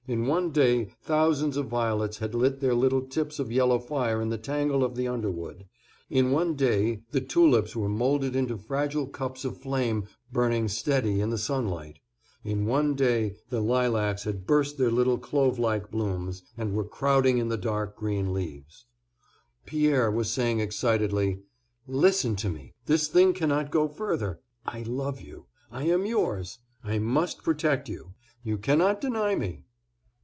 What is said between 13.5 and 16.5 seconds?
the lilacs had burst their little clove like blooms,